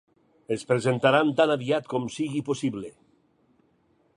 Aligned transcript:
Es 0.55 0.63
presentaran 0.69 1.29
tan 1.41 1.53
aviat 1.57 1.91
com 1.93 2.09
sigui 2.15 2.41
possible. 2.51 2.91